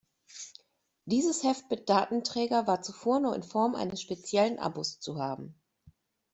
Dieses 1.05 1.43
Heft 1.43 1.69
mit 1.69 1.87
Datenträger 1.87 2.65
war 2.65 2.81
zuvor 2.81 3.19
nur 3.19 3.35
in 3.35 3.43
Form 3.43 3.75
eines 3.75 4.01
speziellen 4.01 4.57
Abos 4.57 4.99
zu 4.99 5.19
haben. 5.19 5.53